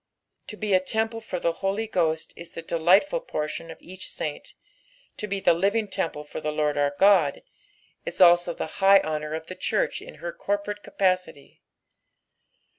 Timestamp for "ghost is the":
1.85-2.63